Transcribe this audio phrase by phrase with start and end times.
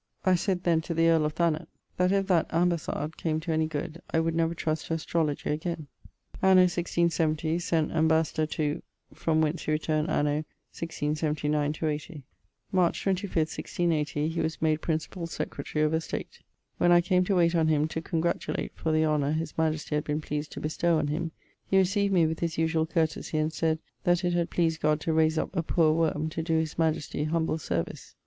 [0.25, 1.53] I sayd then to the earl of Th
[1.97, 5.85] that if that ambassade came to any good I would never trust to astrologie again.
[6.41, 8.81] Anno 167 sent ambassador to...,
[9.13, 10.43] from whence he returned anno
[10.73, 12.23] 16[79/80].
[12.71, 16.39] March 25, 1680, he was made Principall Secretary of Estate.
[16.79, 20.03] When I came to wayte on him to congratulate for the honour his majestie had
[20.05, 21.31] been pleased to bestowe on him,
[21.67, 25.13] he recieved me with his usuall courtesie, and sayd that 'it had pleased God to
[25.13, 28.15] rayse up a poore worme to doe his majestie humble service.'